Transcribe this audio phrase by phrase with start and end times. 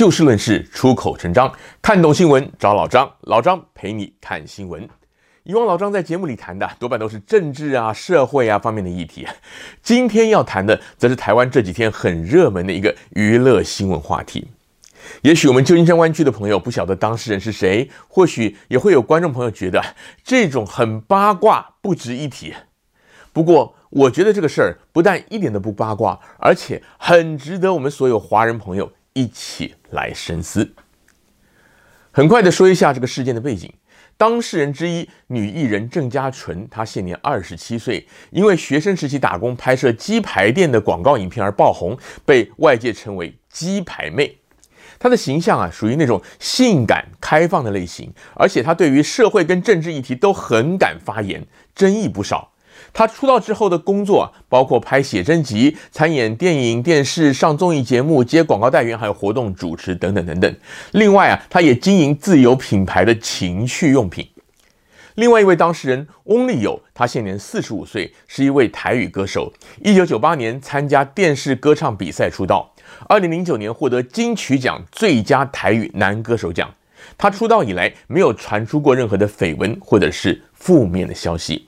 [0.00, 1.52] 就事论事，出口成章，
[1.82, 4.88] 看懂新闻找老张，老张陪你看新闻。
[5.42, 9.26] 以往老张在节目里谈的多半都是政治啊、社会啊方面的议题，
[9.82, 14.48] 今天要谈的则是台湾这几天很热门的一个娱乐新闻话题。
[15.20, 19.84] 也许我们旧金山湾区的朋友不晓得当事人是谁，或许也会有观众朋友觉得
[20.24, 22.54] 这种很八卦不值一提。
[23.34, 30.72] 不过，我觉得这个事儿不但一点都不八卦，而且很值得我们所有华人朋友一起来深思。
[32.12, 33.72] 很快的说一下这个事件的背景。
[34.16, 41.96] 当事人之一女艺人郑嘉纯，她现年二十七岁，因为学生时期打工拍摄鸡排店的广告影片而爆红，
[42.26, 44.36] 被外界称为“鸡排妹”。
[45.00, 51.42] 她的形象啊，属于那种性感开放的类型，而且她对于社会跟政治议题都很敢发言，
[51.74, 52.52] 争议不少。
[52.92, 60.56] 他出道之后的工作包括拍写真集、参演电影、电视、上综艺节目、接广告代言，还有活动主持等等等等。
[60.92, 64.28] 另外啊，他也经营自有品牌的情趣用品。
[65.16, 69.52] 另外一位当事人翁立友，他现年四十五岁，是一位台语歌手。
[69.82, 72.72] 一九九八年参加电视歌唱比赛出道，
[73.08, 76.72] 二零零九年获得金曲奖最佳台语男歌手奖。
[77.18, 81.66] 他出道以来没有传出过任何的绯闻或者是负面的消息。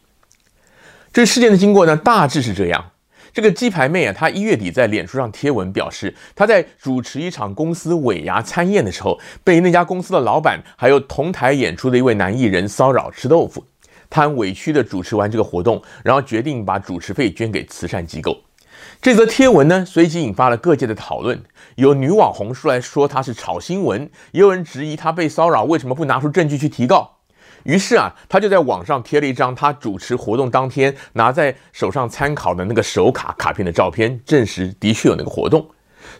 [1.12, 2.82] 这事件的经过呢，大致是这样：
[3.34, 13.62] 这个鸡排妹啊，她一月底在脸书上贴文表示，她在主持一场公司尾牙餐宴的时候，被那家公司的老板还有同台演出的一位男艺人骚扰吃豆腐。
[14.08, 18.38] 她很委屈地主持完这个活动，然后决定把主持费捐给慈善机构。
[19.02, 21.42] 这则贴文呢，随即引发了各界的讨论，
[21.74, 27.18] 有女网红出来说她是炒新闻，也有人质疑她被骚扰为什么不拿出证据去提告。
[27.64, 35.68] 于是啊，他就在网上贴了一张他主持活动当天拿在手上参考的那个手卡卡片的照片，证实的确有那个活动。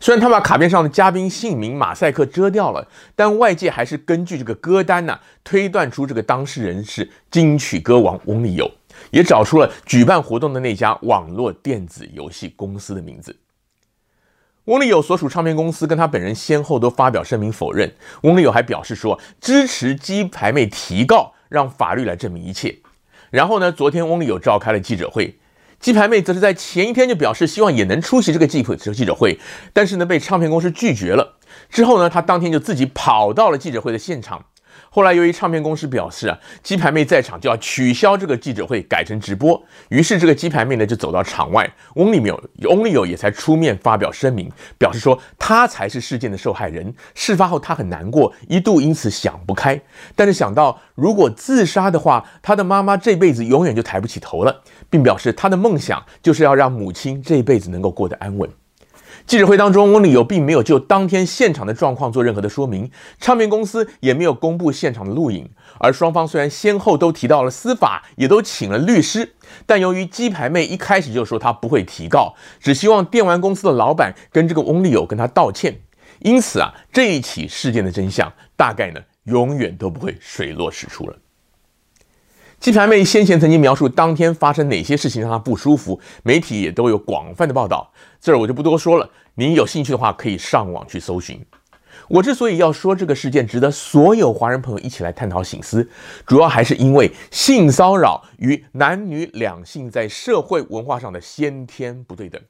[0.01, 2.87] 虽然他把卡片上的嘉宾姓名马赛克遮掉了，
[3.17, 8.71] 但外界还是根据这个歌单呢、推断出这个当事人是金曲歌王翁立友，
[9.11, 13.37] 也找出了举办活动的那家网络电子游戏公司的名字。
[14.67, 17.93] 翁立友所属唱片公司跟他本人先后都发表声明否认。
[18.23, 22.79] 翁立友还表示说支持鸡排妹提告，让法律来证明一切。
[23.31, 25.37] 然后呢，昨天翁立友召开了记者会，
[25.81, 29.41] 鸡排妹则是在前一天就表示希望也能出席这个记者记者会，
[29.73, 31.39] 但是呢被唱片公司拒绝了。
[31.69, 34.45] 之后呢，他当天就自己跑到了记者会的现场。
[34.95, 39.59] 后来，由于唱片公司表示啊，鸡排妹在场就要取消这个记者会，改成直播。
[39.89, 46.95] 于是，这个鸡排妹呢就走到场外，翁立友、翁立友也才出面发表声明，表示说他才是事件的受害人。
[47.15, 49.81] 事发后，他很难过，一度因此想不开。
[50.15, 58.47] 但是想到如果自杀的话，他的妈妈这辈子永远就抬不起头了，并表示他的梦想就是要让母亲这辈子能够过得安稳。
[59.27, 65.49] 记者会当中，翁立友并没有就当天现场的状况做任何的说明，唱片公司也没有公布现场的录影。
[65.79, 69.35] 而双方虽然先后都提到了司法，也都请了律师，
[69.65, 75.81] 但由于鸡排妹一开始就说她不会提告，只希望电玩公司的老板跟这个翁立友跟他道歉，
[76.21, 81.17] 因此啊，这一起事件的真相大概呢，永远都不会水落石出了。
[82.63, 89.11] 鸡排妹先前曾经描述当天发生哪些事情让她不舒服，媒体也都有广泛的报道，这儿我就不多说了。
[89.35, 91.45] 您有兴趣的话，可以上网去搜寻。
[92.07, 95.91] 我之所以要说这个事件值得所有华人朋友一起来探讨醒思，
[96.25, 102.41] 主要还是因为性骚扰与男女两性在社会文化上的先天不对等。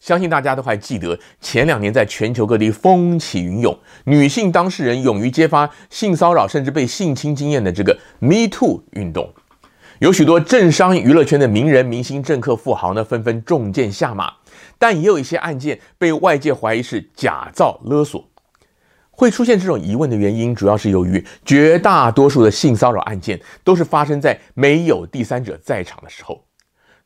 [0.00, 9.32] 相信大家都还记得，前两年在全球各地风起云涌，女性当事人勇于揭发性骚扰甚至被性侵经验的这个 Me Too 运动，
[9.98, 14.32] 有许多政商娱乐圈的名人、明星、政客、富豪呢，纷纷中箭下马，
[14.78, 18.26] 但也有一些案件被外界怀疑是假造勒索。
[19.10, 26.42] 会出现这种疑问的原因，主要是由于绝大多数的性骚扰案件都是发生在没有第三者在场的时候。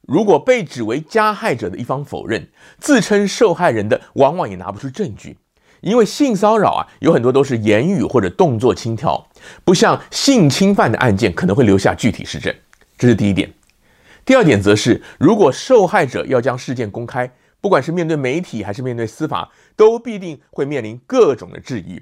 [0.06, 2.46] 如果被指为加害者的一方否认，
[2.78, 5.36] 自称受害人的往往也拿不出证据，
[5.80, 9.26] 因为性骚扰啊有很多都是言语或者动作轻佻，
[9.64, 12.54] 不像性侵犯的案件可能会留下具体实证。
[12.96, 13.52] 这是第一点。
[14.24, 17.30] 第二点则是，如果受害者要将事件公开，
[17.60, 22.00] 不管是面对媒体还是面对司法，都必定会面临各种的质疑。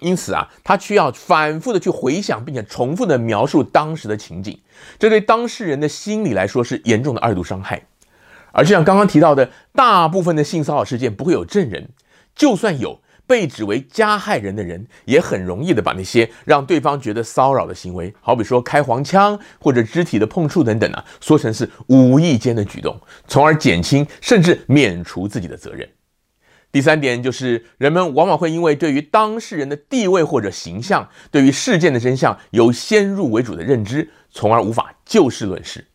[0.00, 4.60] 因此啊，他需要反复的去回想，并且重复的描述当时的情景，
[4.98, 7.86] 这对当事人的心理来说是严重的二度伤害。
[8.52, 11.88] 而就像刚刚提到的，大部分的性骚扰事件不会有证人，
[12.34, 25.88] 就算有被指为加害人的人，也很容易的把那些让对方觉得骚扰的行为，好比说开黄腔或者肢体的碰触等等啊，说成是无意间的举动，从而减轻甚至免除自己的责任。
[26.74, 35.86] 第三点就是，人们往往会因为对于当事人的地位或者形象，对于事件的真相有先入为主的认知，从而无法就事论事。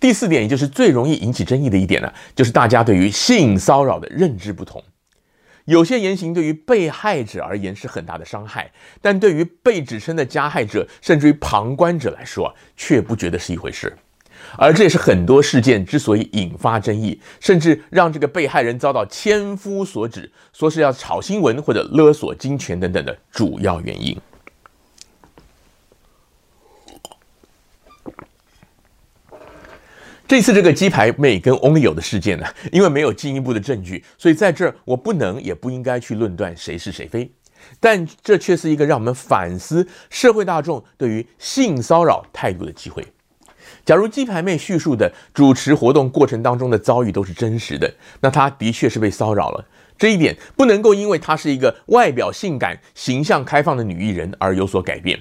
[0.00, 4.82] 第四点，也就是最容易引起争议的一点呢，就是大家对于性骚扰的认知不同。
[5.66, 13.96] 有些言行对于被害者而言是很大的伤害，但对于被指称的加害者，甚至于旁观者来说，却不觉得是一回事。
[14.56, 24.16] 而这也是很多事件之所以引发争议，甚至让这个被害人遭到千夫所指，说是要炒新闻或者勒索金钱等等的主要原因。
[30.26, 37.30] 这次这个鸡排妹跟翁立友的事件呢，因为没有进一步的证据，所以在这儿我不能也不应该去论断谁是谁非，
[37.78, 43.06] 但这却是一个让我们反思社会大众对于性骚扰态度的机会。
[43.84, 49.64] 假如鸡排妹叙述的主持活动过程当中的遭遇都是真实的，那她的确是被骚扰了。
[49.98, 55.20] 这一点不能够因为她是一个外表性感、形象开放的女艺人而有所改变。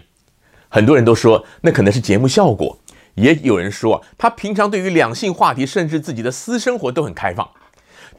[0.69, 2.79] 很多人都说那可能是节目效果，
[3.15, 7.49] 也有人说她平常对于两性话题甚至自己的私生活都很开放。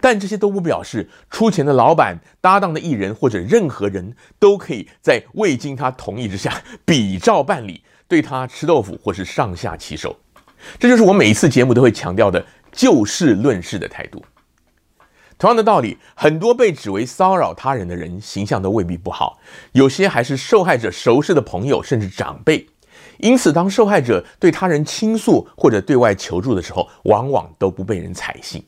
[0.00, 10.16] 但这些都不表示出钱的老板、搭档的艺人或者任何人都可以在未经她同意之下比照办理，对她吃豆腐或是上下其手。
[10.78, 14.24] 这就是我每一次节目都会强调的就事论事的态度。
[15.38, 19.38] 同样的道理，很多被指为骚扰他人的人，形象都未必不好，
[19.72, 22.64] 有些还是受害者熟识的朋友，甚至长辈。
[23.18, 28.62] 因此，当受害者对他人倾诉或者对外求助的时候，往往都不被人采信。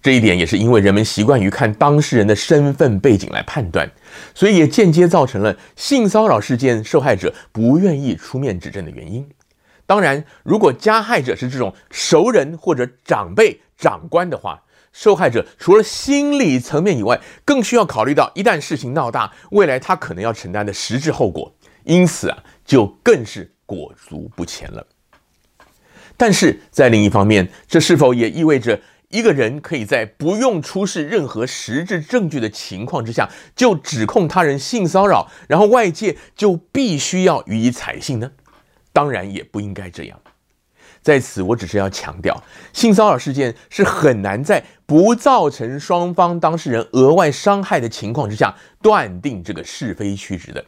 [0.00, 3.88] 这一点也是因为人们习惯于看当事人的身份背景来判断，
[4.34, 9.24] 所以也间接造成了性骚扰事件受害者不愿意出面指证的原因。
[9.92, 21.54] 当然，如果加害者是这种熟人或者长辈、长官的话，受害者除了心理层面以外，更需要考虑到一旦事情闹大，未来他可能要承担的实质后果，
[21.84, 24.86] 因此啊，就更是裹足不前了。
[26.16, 28.80] 但是在另一方面，这是否也意味着
[29.10, 38.30] 一个人可以在不用出示任何实质证据的情况之下，就指控他人性骚扰，然后外界就必须要予以采信呢？
[38.92, 40.18] 当然也不应该这样。
[41.02, 42.40] 在此，我只是要强调，
[42.72, 50.64] 性骚扰事件是很难在不造成双方当事人额外伤害的情况之下断定这个是非曲直的。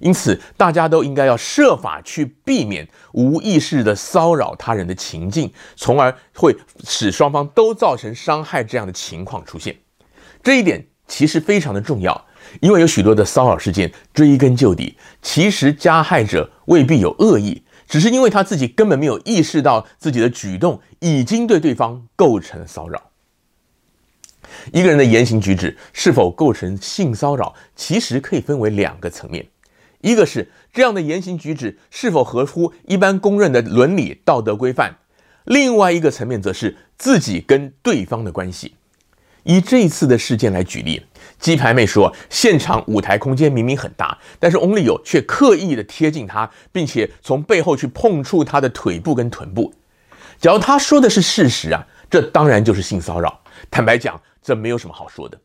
[0.00, 9.76] 因此，大家都应该要设法去避免无意识的骚扰他人的情境，从而会使双方都造成伤害这样的情况出现。
[10.42, 12.26] 这一点其实非常的重要，
[12.60, 17.62] 因为有许多的骚扰事件追根究底，其实加害者未必有恶意。
[17.86, 23.10] 只是因为他自己根本没有意识到自己的举动已经对对方构成骚扰。
[24.72, 29.46] 一个人的言行举止是否构成性骚扰，其实可以分为两个层面：
[30.00, 34.92] 一个是这样的言行举止是否合乎一般公认的伦理道德规范；
[35.44, 38.74] 另外一个层面则是自己跟对方的关系。
[39.46, 41.00] 以这一次的事件来举例。
[41.38, 49.72] 鸡排妹说，现场舞台空间明明很大，但是翁立友却刻意的贴近她，并且从背后去碰触她的腿部跟臀部。
[50.38, 53.40] 假如他说的是事实啊，这当然就是性骚扰。
[53.70, 55.38] 坦白讲，这没有什么好说的。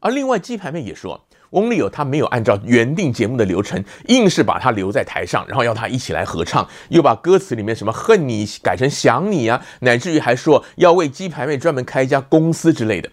[0.00, 13.10] 而另外，鸡排妹也说，翁立友他没有按照原定节目的流程，硬是把她留在台上，然后要她一起来合唱，又把歌词里面什么恨你改成想你啊，乃至于还说要为鸡排妹专门开一家公司之类的。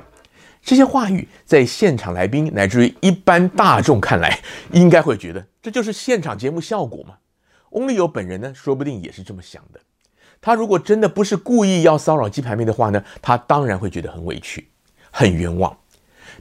[0.68, 4.38] 这些话语在现场来宾乃至于一般大众看来，
[4.74, 7.14] 应该会觉得这就是现场节目效果嘛。
[7.70, 9.80] 翁立友本人呢，说不定也是这么想的。
[10.42, 14.68] 他如果真的不是故意要骚扰鸡排妹的话呢，他当然会觉得很委屈、
[15.10, 15.74] 很冤枉。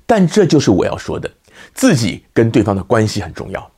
[0.05, 1.31] 但这就是我要说的，
[1.73, 3.71] 自己跟对方的关系很重要。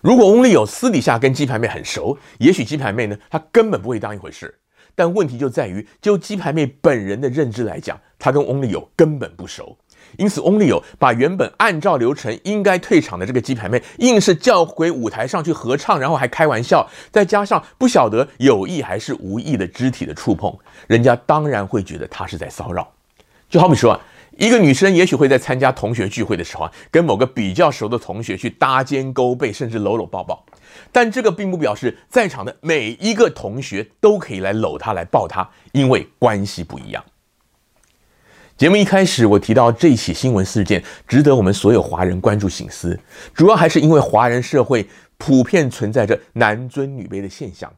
[0.00, 4.52] 如果翁立友私底下跟鸡排妹很熟，也许鸡排妹呢，她根本不会当一回事。
[4.98, 9.78] 但问题就在于，就鸡排妹本人的认知来讲，她跟 Only 有根本不熟，
[10.16, 20.52] 因此 Only 有把原本按照流程应该退场的这个鸡排妹，硬是叫回舞台上去合唱，然后还开玩笑，再加上不晓得有意还是无意的肢体的触碰，
[20.88, 22.92] 人家当然会觉得她是在骚扰。
[23.48, 23.98] 就好比说，
[24.38, 30.46] 一个女生也许会在参加同学聚会的时候啊，跟某个比较熟的同学去搭肩勾背，甚至搂搂抱抱。
[30.92, 37.04] 但这个并不表示在场的每一个同学都可以来搂她、来抱她，因为关系不一样。
[38.56, 42.96] 节目一开始我提到这起新闻事件值得我们所有华人关注省思，
[43.34, 47.72] 主要还是因为华人社会普遍存在着男尊女卑的现象。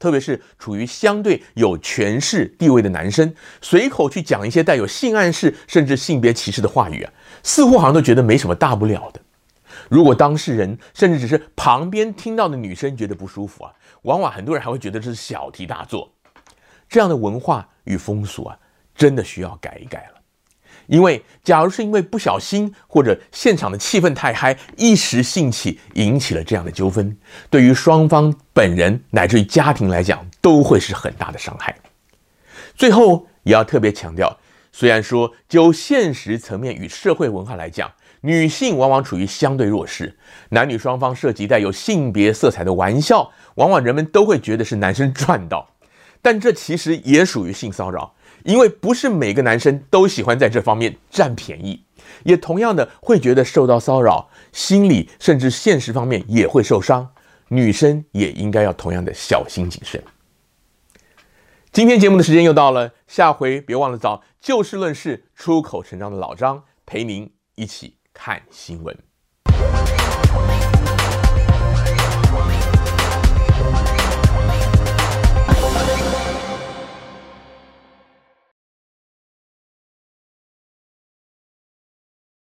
[0.00, 9.20] 特别是处于相对有权势地位的男生，随口去讲一些带有性暗示甚至性别歧视的话语啊，似乎好像都觉得没什么大不了的。
[9.88, 16.10] 如果当事人甚至只是旁边听到的女生觉得不舒服啊，往往很多人还会觉得这是小题大做。
[16.88, 18.58] 这样的文化与风俗啊，
[18.94, 20.19] 真的需要改一改了。
[20.86, 27.16] 因为，假如是因为不小心或者现场的气氛太嗨，一时兴起引起了这样的纠纷，
[27.48, 31.74] 对于双方本人乃至于家庭来讲，都会是很大的伤害。
[32.76, 34.38] 最后也要特别强调，
[34.72, 37.90] 虽然说就现实层面与社会文化来讲，
[38.22, 40.16] 女性往往处于相对弱势，
[40.50, 45.68] 男女双方涉及带有性别色彩的玩笑，往往人们都会觉得是男生赚到，
[46.20, 48.14] 但这其实也属于性骚扰。
[48.44, 51.82] 因为不是每个男生都喜欢在这方面占便宜，
[52.24, 57.10] 也同样的会觉得受到骚扰，心理甚至现实方面也会受伤。
[57.48, 60.02] 女生也应该要同样的小心谨慎。
[61.72, 69.09] 今天节目的时间又到了，下回别忘了找就事论事、出口成章的老张陪您一起看新闻。